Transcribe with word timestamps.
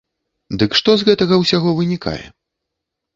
Дык 0.61 0.71
што 0.79 0.95
з 1.01 1.05
гэтага 1.09 1.37
ўсяго 1.43 1.69
вынікае? 1.81 2.17